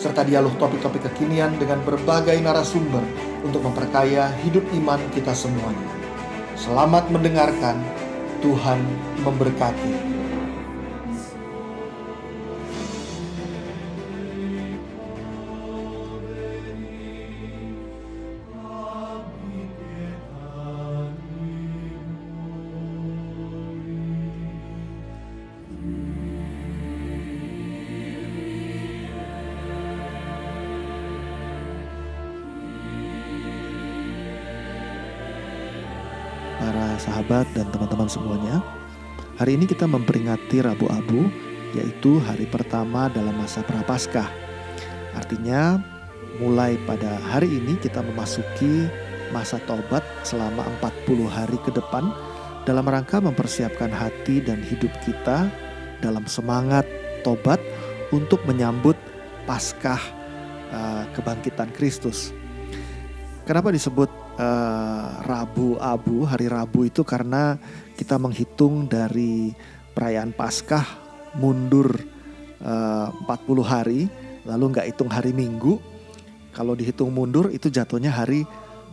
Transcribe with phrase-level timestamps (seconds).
[0.00, 3.04] serta dialog topik-topik kekinian dengan berbagai narasumber
[3.44, 5.92] untuk memperkaya hidup iman kita semuanya.
[6.56, 7.76] Selamat mendengarkan,
[8.40, 8.80] Tuhan
[9.20, 10.09] memberkati.
[37.30, 38.58] Sahabat dan teman-teman semuanya.
[39.38, 41.30] Hari ini kita memperingati Rabu Abu,
[41.78, 44.26] yaitu hari pertama dalam masa Prapaskah.
[45.14, 45.78] Artinya,
[46.42, 48.90] mulai pada hari ini kita memasuki
[49.30, 52.10] masa tobat selama 40 hari ke depan
[52.66, 55.46] dalam rangka mempersiapkan hati dan hidup kita
[56.02, 56.82] dalam semangat
[57.22, 57.62] tobat
[58.10, 58.98] untuk menyambut
[59.46, 60.02] Paskah
[60.74, 62.34] uh, kebangkitan Kristus.
[63.46, 67.58] Kenapa disebut uh, Rabu Abu, hari Rabu itu karena
[67.96, 69.50] kita menghitung dari
[69.96, 70.84] perayaan Paskah
[71.38, 71.98] mundur
[72.62, 74.00] uh, 40 hari,
[74.46, 75.80] lalu nggak hitung hari Minggu.
[76.50, 78.42] Kalau dihitung mundur itu jatuhnya hari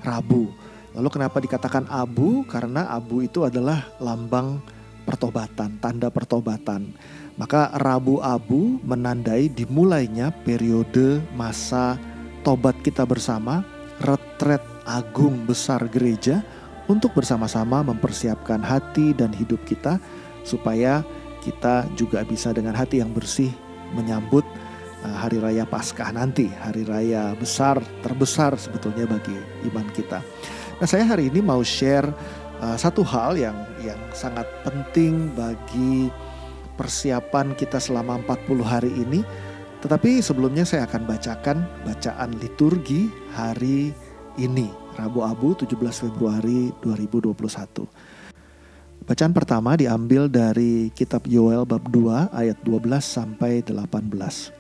[0.06, 0.54] Rabu.
[0.98, 2.42] Lalu kenapa dikatakan abu?
[2.50, 4.62] Karena abu itu adalah lambang
[5.06, 6.90] pertobatan, tanda pertobatan.
[7.38, 12.02] Maka Rabu Abu menandai dimulainya periode masa
[12.42, 13.62] tobat kita bersama,
[14.02, 16.42] retret agung besar gereja
[16.88, 20.00] untuk bersama-sama mempersiapkan hati dan hidup kita
[20.48, 21.04] supaya
[21.44, 23.52] kita juga bisa dengan hati yang bersih
[23.92, 24.48] menyambut
[25.04, 29.36] uh, hari raya Paskah nanti, hari raya besar terbesar sebetulnya bagi
[29.68, 30.24] iman kita.
[30.80, 32.08] Nah, saya hari ini mau share
[32.64, 36.08] uh, satu hal yang yang sangat penting bagi
[36.80, 39.22] persiapan kita selama 40 hari ini.
[39.78, 43.94] Tetapi sebelumnya saya akan bacakan bacaan liturgi hari
[44.38, 45.74] ini, Rabu Abu 17
[46.08, 47.90] Februari 2021.
[49.04, 54.54] Bacaan pertama diambil dari kitab Yoel bab 2 ayat 12 sampai 18.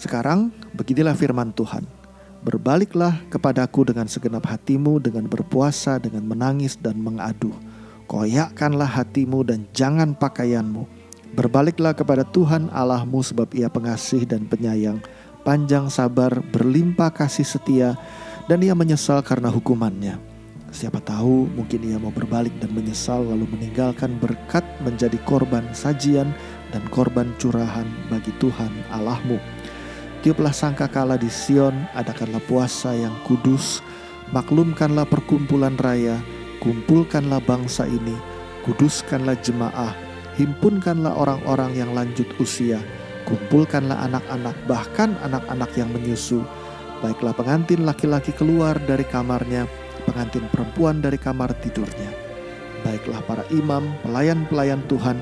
[0.00, 1.84] Sekarang beginilah firman Tuhan.
[2.42, 7.54] Berbaliklah kepadaku dengan segenap hatimu dengan berpuasa, dengan menangis dan mengadu.
[8.10, 10.88] Koyakkanlah hatimu dan jangan pakaianmu.
[11.32, 15.00] Berbaliklah kepada Tuhan Allahmu sebab ia pengasih dan penyayang,
[15.42, 17.98] panjang sabar, berlimpah kasih setia,
[18.46, 20.18] dan ia menyesal karena hukumannya.
[20.72, 26.32] Siapa tahu mungkin ia mau berbalik dan menyesal lalu meninggalkan berkat menjadi korban sajian
[26.72, 29.36] dan korban curahan bagi Tuhan Allahmu.
[30.24, 33.84] Tiuplah sangka kala di Sion, adakanlah puasa yang kudus,
[34.32, 36.16] maklumkanlah perkumpulan raya,
[36.64, 38.16] kumpulkanlah bangsa ini,
[38.64, 39.92] kuduskanlah jemaah,
[40.40, 42.78] himpunkanlah orang-orang yang lanjut usia,
[43.32, 46.44] kumpulkanlah anak-anak, bahkan anak-anak yang menyusu.
[47.00, 49.64] Baiklah pengantin laki-laki keluar dari kamarnya,
[50.04, 52.12] pengantin perempuan dari kamar tidurnya.
[52.84, 55.16] Baiklah para imam, pelayan-pelayan Tuhan,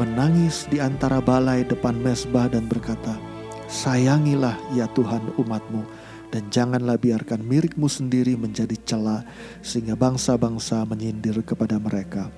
[0.00, 3.20] menangis di antara balai depan mesbah dan berkata,
[3.68, 5.84] Sayangilah ya Tuhan umatmu,
[6.32, 9.22] dan janganlah biarkan mirikmu sendiri menjadi celah,
[9.60, 12.32] sehingga bangsa-bangsa menyindir kepada mereka.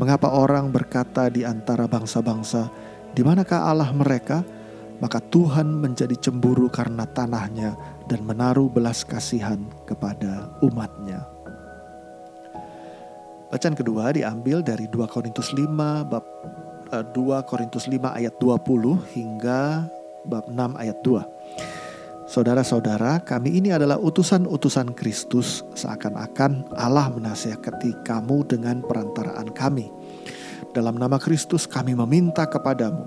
[0.00, 2.66] Mengapa orang berkata di antara bangsa-bangsa,
[3.14, 4.42] di manakah Allah mereka?
[5.02, 7.74] Maka Tuhan menjadi cemburu karena tanahnya
[8.06, 11.26] dan menaruh belas kasihan kepada umatnya.
[13.54, 15.70] Bacaan kedua diambil dari 2 Korintus 5
[16.10, 16.24] bab
[16.90, 19.86] 2 eh, Korintus 5 ayat 20 hingga
[20.26, 22.24] bab 6 ayat 2.
[22.24, 29.92] Saudara-saudara, kami ini adalah utusan-utusan Kristus seakan-akan Allah menasihati kamu dengan perantaraan kami.
[30.72, 33.06] Dalam nama Kristus kami meminta kepadamu,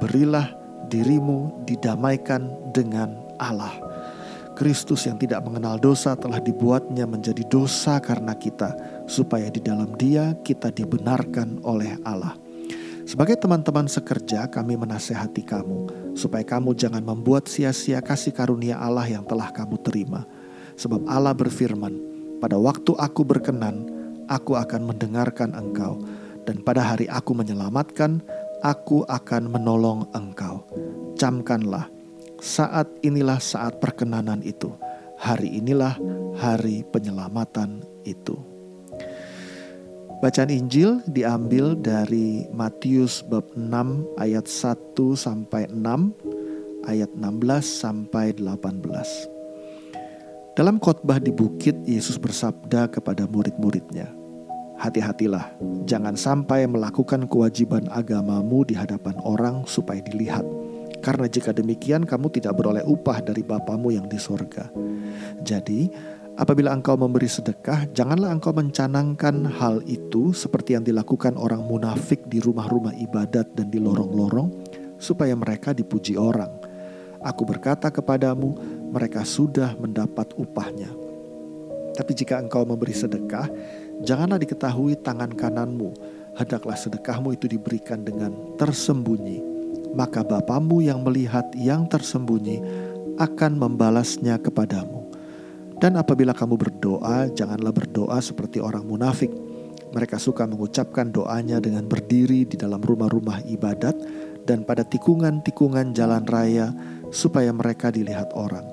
[0.00, 3.72] berilah dirimu didamaikan dengan Allah.
[4.54, 8.70] Kristus yang tidak mengenal dosa telah dibuatnya menjadi dosa karena kita,
[9.10, 12.38] supaya di dalam dia kita dibenarkan oleh Allah.
[13.04, 15.78] Sebagai teman-teman sekerja, kami menasehati kamu,
[16.16, 20.24] supaya kamu jangan membuat sia-sia kasih karunia Allah yang telah kamu terima.
[20.80, 21.92] Sebab Allah berfirman,
[22.40, 23.90] pada waktu aku berkenan,
[24.30, 26.00] aku akan mendengarkan engkau.
[26.44, 28.20] Dan pada hari aku menyelamatkan,
[28.64, 30.64] aku akan menolong engkau.
[31.20, 31.92] Camkanlah,
[32.40, 34.72] saat inilah saat perkenanan itu.
[35.14, 35.94] hari inilah
[36.36, 38.34] hari penyelamatan itu.
[40.20, 45.78] Bacaan Injil diambil dari Matius bab 6 ayat 1 sampai 6,
[46.88, 49.30] ayat 16 sampai 18.
[50.54, 54.08] Dalam khotbah di bukit, Yesus bersabda kepada murid-muridnya,
[54.74, 55.54] Hati-hatilah,
[55.86, 60.42] jangan sampai melakukan kewajiban agamamu di hadapan orang supaya dilihat.
[60.98, 64.66] Karena jika demikian kamu tidak beroleh upah dari Bapamu yang di sorga.
[65.44, 65.86] Jadi,
[66.34, 72.40] apabila engkau memberi sedekah, janganlah engkau mencanangkan hal itu seperti yang dilakukan orang munafik di
[72.42, 74.48] rumah-rumah ibadat dan di lorong-lorong,
[74.98, 76.50] supaya mereka dipuji orang.
[77.24, 78.56] Aku berkata kepadamu,
[78.90, 80.92] mereka sudah mendapat upahnya.
[81.94, 83.46] Tapi jika engkau memberi sedekah,
[84.02, 85.94] janganlah diketahui tangan kananmu,
[86.34, 89.54] hendaklah sedekahmu itu diberikan dengan tersembunyi.
[89.94, 92.58] Maka Bapamu yang melihat yang tersembunyi
[93.14, 95.06] akan membalasnya kepadamu.
[95.78, 99.30] Dan apabila kamu berdoa, janganlah berdoa seperti orang munafik.
[99.94, 103.94] Mereka suka mengucapkan doanya dengan berdiri di dalam rumah-rumah ibadat
[104.42, 106.74] dan pada tikungan-tikungan jalan raya
[107.14, 108.66] supaya mereka dilihat orang.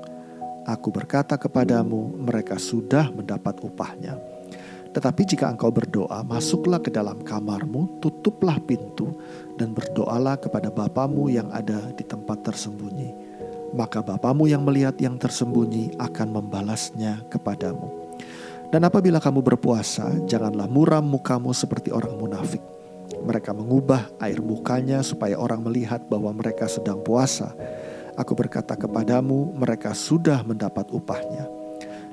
[0.65, 4.40] Aku berkata kepadamu, mereka sudah mendapat upahnya.
[4.91, 9.15] Tetapi jika engkau berdoa, masuklah ke dalam kamarmu, tutuplah pintu,
[9.55, 13.15] dan berdoalah kepada Bapamu yang ada di tempat tersembunyi.
[13.71, 17.87] Maka Bapamu yang melihat yang tersembunyi akan membalasnya kepadamu.
[18.67, 22.63] Dan apabila kamu berpuasa, janganlah muram mukamu seperti orang munafik.
[23.23, 27.51] Mereka mengubah air mukanya supaya orang melihat bahwa mereka sedang puasa
[28.19, 31.60] Aku berkata kepadamu, mereka sudah mendapat upahnya.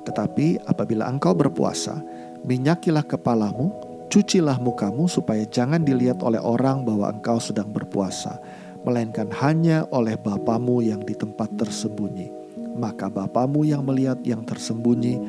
[0.03, 1.99] Tetapi apabila engkau berpuasa,
[2.43, 3.71] minyakilah kepalamu,
[4.09, 8.41] cucilah mukamu supaya jangan dilihat oleh orang bahwa engkau sedang berpuasa,
[8.83, 12.31] melainkan hanya oleh Bapamu yang di tempat tersembunyi.
[12.79, 15.19] Maka Bapamu yang melihat yang tersembunyi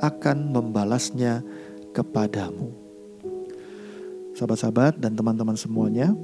[0.00, 1.44] akan membalasnya
[1.92, 2.72] kepadamu.
[4.32, 6.16] Sahabat-sahabat dan teman-teman semuanya,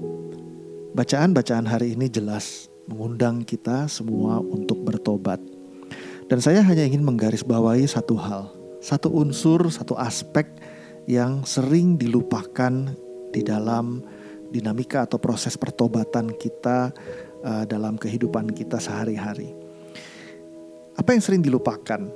[0.97, 4.65] bacaan-bacaan hari ini jelas mengundang kita semua untuk.
[6.26, 8.50] Dan saya hanya ingin menggarisbawahi satu hal,
[8.82, 10.50] satu unsur, satu aspek
[11.06, 12.90] yang sering dilupakan
[13.31, 14.02] di dalam
[14.50, 16.90] dinamika atau proses pertobatan kita
[17.46, 19.55] uh, dalam kehidupan kita sehari-hari.
[20.99, 22.11] Apa yang sering dilupakan?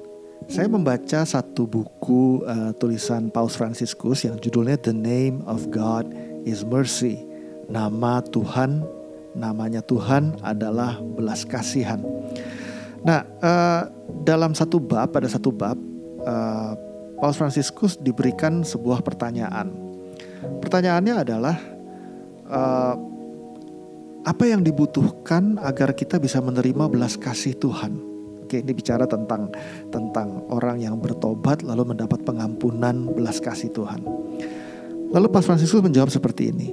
[0.51, 6.11] Saya membaca satu buku uh, tulisan Paus Franciscus yang judulnya The Name of God
[6.43, 7.23] is Mercy.
[7.71, 8.83] Nama Tuhan
[9.39, 12.03] namanya Tuhan adalah belas kasihan.
[13.01, 13.83] Nah, uh,
[14.25, 15.77] dalam satu bab, pada satu bab,
[16.25, 16.73] uh,
[17.21, 19.73] Paus Fransiskus diberikan sebuah pertanyaan.
[20.41, 21.57] Pertanyaannya adalah
[22.49, 22.95] uh,
[24.25, 27.93] apa yang dibutuhkan agar kita bisa menerima belas kasih Tuhan?
[28.45, 29.53] Oke, ini bicara tentang
[29.93, 34.01] tentang orang yang bertobat lalu mendapat pengampunan belas kasih Tuhan.
[35.13, 36.69] Lalu Paus Fransiskus menjawab seperti ini.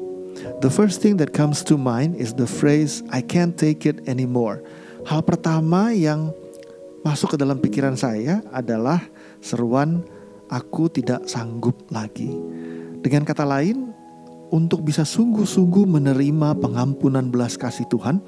[0.63, 4.63] The first thing that comes to mind is the phrase I can't take it anymore.
[5.07, 6.36] Hal pertama yang
[7.00, 9.00] masuk ke dalam pikiran saya adalah
[9.39, 10.04] seruan
[10.51, 12.27] aku tidak sanggup lagi.
[13.00, 13.95] Dengan kata lain,
[14.51, 18.19] untuk bisa sungguh-sungguh menerima pengampunan belas kasih Tuhan,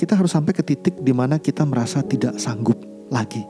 [0.00, 2.80] kita harus sampai ke titik di mana kita merasa tidak sanggup
[3.12, 3.44] lagi.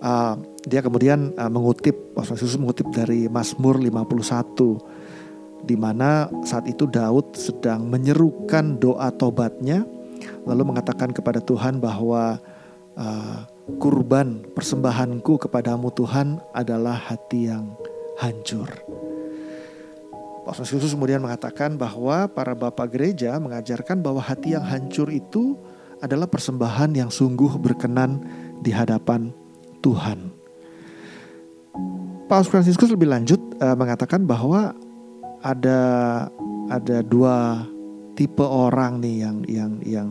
[0.00, 7.36] Uh, dia kemudian uh, mengutip, Yesus mengutip dari Mazmur 51 di mana saat itu Daud
[7.36, 9.84] sedang menyerukan doa tobatnya
[10.44, 12.38] lalu mengatakan kepada Tuhan bahwa
[12.96, 13.38] uh,
[13.80, 17.74] kurban persembahanku kepadamu Tuhan adalah hati yang
[18.20, 18.68] hancur.
[20.44, 25.56] Paulus Yesus kemudian mengatakan bahwa para bapak gereja mengajarkan bahwa hati yang hancur itu
[26.04, 28.20] adalah persembahan yang sungguh berkenan
[28.60, 29.32] di hadapan
[29.80, 30.28] Tuhan.
[32.28, 34.76] Paus Fransiskus lebih lanjut uh, mengatakan bahwa
[35.40, 35.80] ada
[36.68, 37.64] ada dua
[38.14, 40.08] tipe orang nih yang yang yang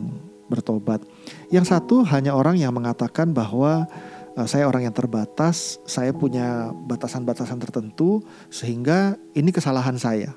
[0.48, 1.00] bertobat.
[1.48, 3.88] Yang satu hanya orang yang mengatakan bahwa
[4.36, 10.36] uh, saya orang yang terbatas, saya punya batasan-batasan tertentu sehingga ini kesalahan saya.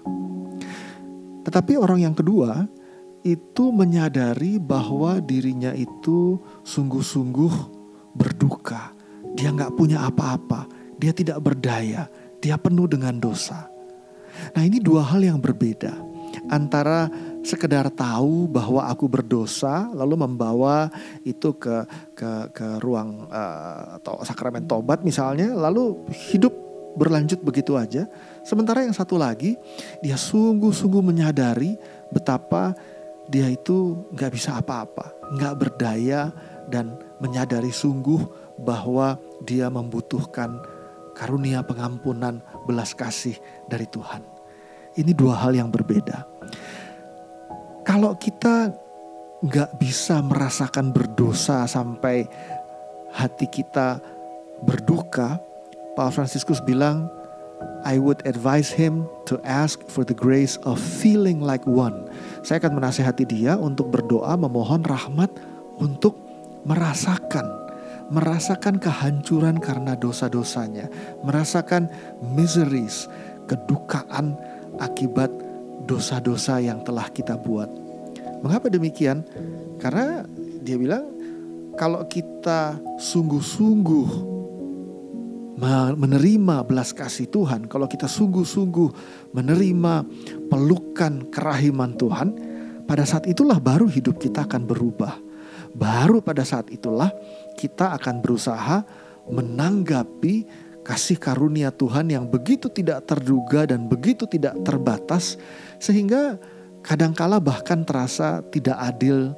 [1.43, 2.67] Tetapi orang yang kedua
[3.23, 7.53] itu menyadari bahwa dirinya itu sungguh-sungguh
[8.15, 8.95] berduka.
[9.35, 10.65] Dia nggak punya apa-apa,
[10.97, 12.07] dia tidak berdaya,
[12.39, 13.67] dia penuh dengan dosa.
[14.55, 17.09] Nah ini dua hal yang berbeda antara
[17.41, 20.91] sekedar tahu bahwa aku berdosa lalu membawa
[21.25, 25.97] itu ke ke ke ruang uh, atau sakramen tobat misalnya lalu
[26.31, 26.53] hidup
[26.97, 28.09] berlanjut begitu aja
[28.41, 29.57] sementara yang satu lagi
[30.01, 31.77] dia sungguh-sungguh menyadari
[32.09, 32.73] betapa
[33.29, 36.31] dia itu nggak bisa apa-apa nggak berdaya
[36.67, 38.21] dan menyadari sungguh
[38.57, 40.57] bahwa dia membutuhkan
[41.17, 44.36] karunia pengampunan belas kasih dari Tuhan.
[44.97, 46.25] Ini dua hal yang berbeda.
[47.85, 48.73] Kalau kita
[49.45, 52.25] nggak bisa merasakan berdosa sampai
[53.13, 54.01] hati kita
[54.65, 55.37] berduka,
[55.93, 57.07] Paul Franciscus bilang,
[57.85, 62.09] I would advise him to ask for the grace of feeling like one.
[62.41, 65.29] Saya akan menasehati dia untuk berdoa memohon rahmat
[65.77, 66.17] untuk
[66.65, 67.67] merasakan
[68.07, 70.87] merasakan kehancuran karena dosa-dosanya,
[71.27, 71.91] merasakan
[72.23, 73.11] miseries,
[73.51, 74.39] kedukaan
[74.77, 75.29] akibat
[75.87, 77.69] dosa-dosa yang telah kita buat.
[78.41, 79.25] Mengapa demikian?
[79.77, 80.25] Karena
[80.61, 81.05] dia bilang
[81.77, 84.37] kalau kita sungguh-sungguh
[85.97, 88.89] menerima belas kasih Tuhan, kalau kita sungguh-sungguh
[89.33, 89.93] menerima
[90.49, 92.29] pelukan kerahiman Tuhan,
[92.85, 95.17] pada saat itulah baru hidup kita akan berubah.
[95.77, 97.09] Baru pada saat itulah
[97.57, 98.85] kita akan berusaha
[99.29, 100.45] menanggapi
[100.87, 105.35] kasih karunia Tuhan yang begitu tidak terduga dan begitu tidak terbatas
[105.83, 106.39] sehingga
[106.79, 109.35] kadangkala bahkan terasa tidak adil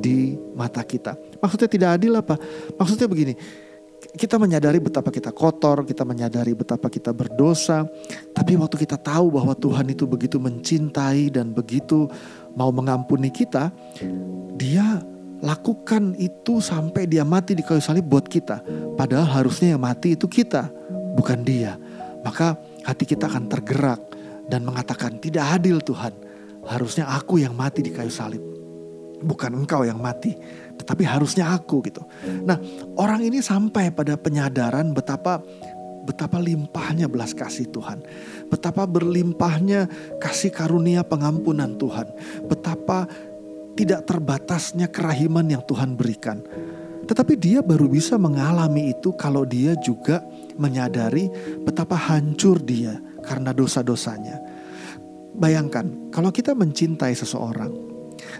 [0.00, 1.12] di mata kita.
[1.44, 2.40] Maksudnya tidak adil apa?
[2.80, 3.36] Maksudnya begini,
[4.16, 7.84] kita menyadari betapa kita kotor, kita menyadari betapa kita berdosa,
[8.32, 12.08] tapi waktu kita tahu bahwa Tuhan itu begitu mencintai dan begitu
[12.56, 13.68] mau mengampuni kita,
[14.56, 15.04] Dia
[15.42, 18.62] lakukan itu sampai dia mati di kayu salib buat kita.
[18.94, 20.70] Padahal harusnya yang mati itu kita,
[21.18, 21.74] bukan dia.
[22.22, 22.54] Maka
[22.86, 23.98] hati kita akan tergerak
[24.46, 26.14] dan mengatakan tidak adil Tuhan.
[26.62, 28.40] Harusnya aku yang mati di kayu salib.
[29.22, 30.34] Bukan engkau yang mati,
[30.78, 32.02] tetapi harusnya aku gitu.
[32.42, 32.58] Nah,
[32.98, 35.42] orang ini sampai pada penyadaran betapa
[36.02, 38.02] betapa limpahnya belas kasih Tuhan.
[38.50, 39.86] Betapa berlimpahnya
[40.18, 42.10] kasih karunia pengampunan Tuhan.
[42.50, 43.06] Betapa
[43.72, 46.40] tidak terbatasnya kerahiman yang Tuhan berikan.
[47.02, 50.22] Tetapi dia baru bisa mengalami itu kalau dia juga
[50.54, 51.28] menyadari
[51.66, 52.94] betapa hancur dia
[53.26, 54.38] karena dosa-dosanya.
[55.32, 57.72] Bayangkan, kalau kita mencintai seseorang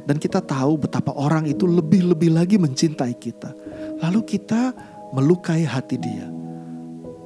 [0.07, 3.51] dan kita tahu betapa orang itu lebih-lebih lagi mencintai kita,
[3.99, 4.71] lalu kita
[5.11, 6.29] melukai hati dia.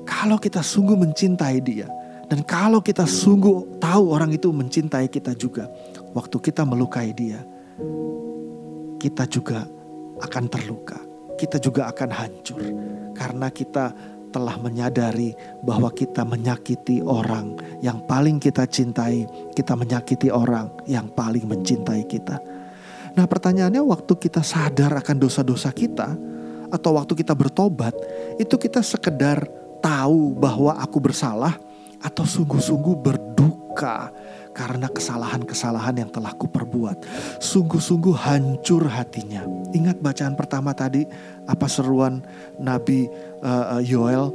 [0.06, 1.90] Kalau kita sungguh mencintai dia,
[2.26, 5.70] dan kalau kita sungguh tahu orang itu mencintai kita juga,
[6.14, 7.42] waktu kita melukai dia,
[8.96, 9.64] kita juga
[10.20, 10.98] akan terluka.
[11.36, 12.64] Kita juga akan hancur
[13.12, 13.92] karena kita
[14.32, 15.32] telah menyadari
[15.64, 19.24] bahwa kita menyakiti orang yang paling kita cintai,
[19.56, 22.36] kita menyakiti orang yang paling mencintai kita.
[23.16, 26.12] Nah, pertanyaannya, waktu kita sadar akan dosa-dosa kita,
[26.68, 27.96] atau waktu kita bertobat,
[28.36, 29.48] itu kita sekedar
[29.80, 31.56] tahu bahwa aku bersalah,
[32.04, 34.12] atau sungguh-sungguh berduka
[34.56, 37.04] karena kesalahan-kesalahan yang telah kuperbuat.
[37.44, 39.44] Sungguh-sungguh hancur hatinya.
[39.76, 41.04] Ingat bacaan pertama tadi
[41.44, 42.24] apa seruan
[42.56, 43.04] Nabi
[43.44, 44.32] uh, Yoel?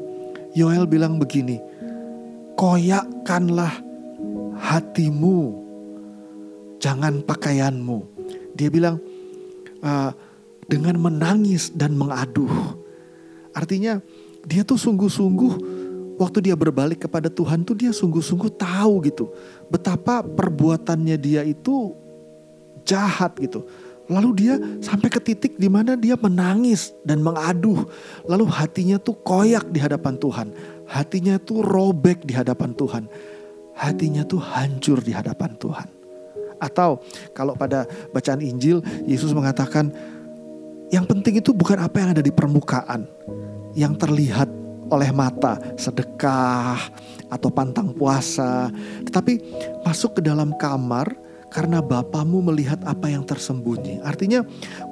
[0.54, 1.58] Yoel bilang begini,
[2.54, 3.82] koyakkanlah
[4.62, 5.58] hatimu,
[6.78, 8.06] jangan pakaianmu.
[8.54, 9.02] Dia bilang
[9.82, 10.14] uh,
[10.70, 12.78] dengan menangis dan mengaduh.
[13.58, 13.98] Artinya
[14.46, 15.71] dia tuh sungguh-sungguh
[16.22, 19.34] waktu dia berbalik kepada Tuhan tuh dia sungguh-sungguh tahu gitu
[19.74, 21.98] betapa perbuatannya dia itu
[22.86, 23.66] jahat gitu.
[24.12, 27.88] Lalu dia sampai ke titik di mana dia menangis dan mengaduh.
[28.28, 30.48] Lalu hatinya tuh koyak di hadapan Tuhan.
[30.84, 33.08] Hatinya tuh robek di hadapan Tuhan.
[33.72, 35.88] Hatinya tuh hancur di hadapan Tuhan.
[36.60, 37.00] Atau
[37.32, 39.96] kalau pada bacaan Injil Yesus mengatakan
[40.92, 43.08] yang penting itu bukan apa yang ada di permukaan.
[43.72, 44.52] Yang terlihat
[44.92, 46.78] oleh mata, sedekah
[47.32, 48.68] atau pantang puasa,
[49.08, 49.40] tetapi
[49.88, 51.16] masuk ke dalam kamar
[51.52, 54.04] karena Bapamu melihat apa yang tersembunyi.
[54.04, 54.44] Artinya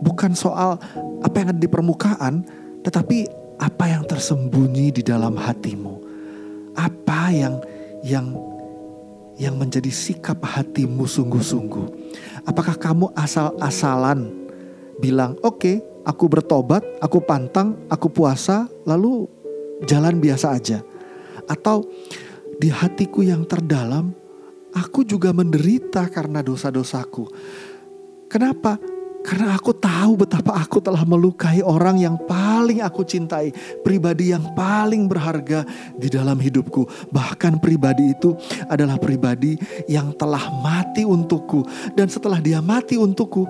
[0.03, 0.79] bukan soal
[1.23, 2.43] apa yang ada di permukaan,
[2.83, 3.27] tetapi
[3.59, 6.07] apa yang tersembunyi di dalam hatimu.
[6.75, 7.59] Apa yang
[8.03, 8.31] yang
[9.39, 11.87] yang menjadi sikap hatimu sungguh-sungguh.
[12.43, 14.27] Apakah kamu asal-asalan
[14.99, 19.31] bilang, "Oke, okay, aku bertobat, aku pantang, aku puasa, lalu
[19.87, 20.79] jalan biasa aja.
[21.47, 21.87] Atau
[22.59, 24.11] di hatiku yang terdalam,
[24.75, 27.29] aku juga menderita karena dosa-dosaku.
[28.29, 28.77] Kenapa?
[29.19, 33.51] Karena aku tahu betapa aku telah melukai orang yang paling aku cintai,
[33.83, 35.67] pribadi yang paling berharga
[35.99, 36.87] di dalam hidupku.
[37.11, 38.31] Bahkan pribadi itu
[38.71, 39.59] adalah pribadi
[39.91, 41.67] yang telah mati untukku,
[41.99, 43.43] dan setelah dia mati untukku,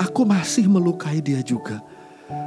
[0.00, 1.84] aku masih melukai dia juga.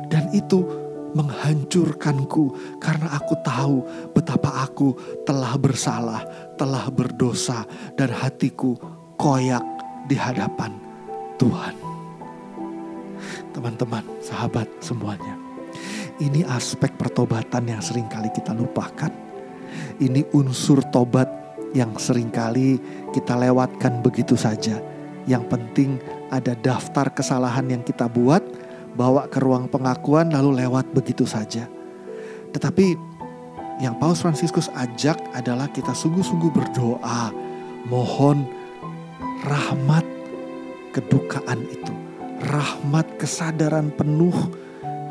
[0.09, 0.86] Dan itu
[1.17, 3.75] menghancurkanku karena aku tahu
[4.13, 4.93] betapa aku
[5.25, 6.21] telah bersalah,
[6.53, 7.65] telah berdosa
[7.97, 8.77] dan hatiku
[9.17, 9.65] koyak
[10.05, 10.77] di hadapan
[11.41, 11.75] Tuhan.
[13.57, 15.33] teman-teman, sahabat semuanya.
[16.21, 19.09] Ini aspek pertobatan yang sering kali kita lupakan.
[19.97, 21.25] Ini unsur tobat
[21.73, 22.77] yang sering kali
[23.13, 24.77] kita lewatkan begitu saja.
[25.25, 25.89] Yang penting
[26.29, 28.45] ada daftar kesalahan yang kita buat,
[28.97, 31.69] bawa ke ruang pengakuan lalu lewat begitu saja.
[32.49, 32.97] Tetapi
[33.77, 37.29] yang Paus Fransiskus ajak adalah kita sungguh-sungguh berdoa,
[37.85, 38.49] mohon
[39.45, 40.01] rahmat
[40.97, 41.93] kedukaan itu,
[42.49, 44.33] rahmat kesadaran penuh,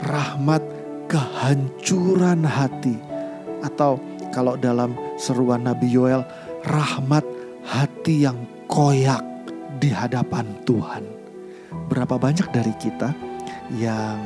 [0.02, 0.66] rahmat
[1.06, 2.98] kehancuran hati,
[3.62, 4.02] atau
[4.34, 6.26] kalau dalam seruan Nabi Yoel,
[6.66, 7.22] rahmat
[7.62, 9.22] hati yang koyak
[9.78, 11.06] di hadapan Tuhan.
[11.86, 13.14] Berapa banyak dari kita
[13.74, 14.20] yang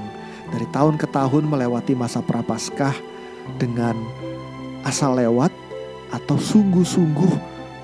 [0.50, 2.92] dari tahun ke tahun melewati masa prapaskah
[3.56, 3.96] dengan
[4.84, 5.52] asal lewat
[6.10, 7.32] atau sungguh-sungguh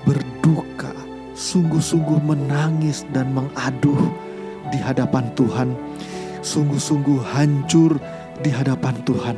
[0.03, 0.91] berduka,
[1.33, 3.99] sungguh-sungguh menangis dan mengaduh
[4.69, 5.69] di hadapan Tuhan,
[6.43, 7.95] sungguh-sungguh hancur
[8.43, 9.37] di hadapan Tuhan.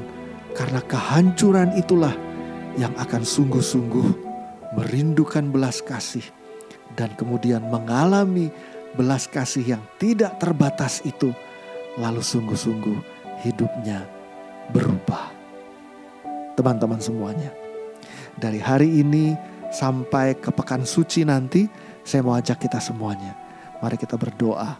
[0.58, 2.12] Karena kehancuran itulah
[2.76, 4.08] yang akan sungguh-sungguh
[4.76, 6.26] merindukan belas kasih
[6.98, 8.50] dan kemudian mengalami
[8.98, 11.34] belas kasih yang tidak terbatas itu
[11.98, 13.00] lalu sungguh-sungguh
[13.42, 14.06] hidupnya
[14.70, 15.34] berubah.
[16.54, 17.56] Teman-teman semuanya,
[18.36, 19.34] dari hari ini
[19.72, 21.66] sampai ke pekan suci nanti,
[22.04, 23.34] saya mau ajak kita semuanya.
[23.80, 24.76] Mari kita berdoa,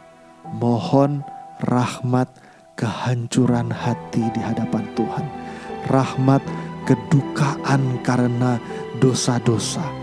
[0.60, 1.24] mohon
[1.64, 2.28] rahmat
[2.76, 5.26] kehancuran hati di hadapan Tuhan.
[5.88, 6.44] Rahmat
[6.84, 8.60] kedukaan karena
[9.00, 9.99] dosa-dosa.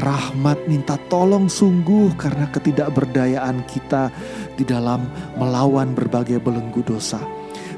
[0.00, 4.08] Rahmat minta tolong sungguh karena ketidakberdayaan kita
[4.56, 5.04] di dalam
[5.36, 7.20] melawan berbagai belenggu dosa.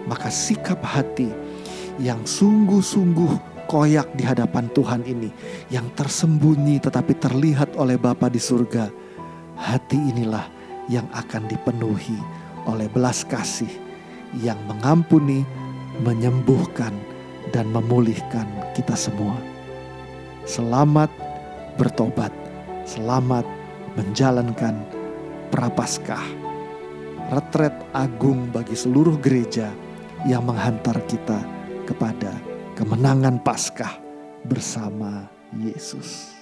[0.06, 1.26] Maka sikap hati
[1.98, 5.34] yang sungguh-sungguh koyak di hadapan Tuhan ini,
[5.74, 8.86] yang tersembunyi tetapi terlihat oleh Bapa di surga,
[9.58, 10.46] hati inilah
[10.86, 12.18] yang akan dipenuhi
[12.70, 13.70] oleh belas kasih
[14.38, 15.42] yang mengampuni,
[16.06, 16.94] menyembuhkan,
[17.50, 18.46] dan memulihkan
[18.78, 19.34] kita semua.
[20.46, 21.10] Selamat
[21.76, 22.32] bertobat,
[22.84, 23.46] selamat
[23.96, 24.82] menjalankan
[25.52, 26.24] prapaskah,
[27.32, 29.72] retret agung bagi seluruh gereja
[30.24, 31.40] yang menghantar kita
[31.84, 32.32] kepada
[32.78, 33.98] kemenangan Paskah
[34.46, 36.41] bersama Yesus.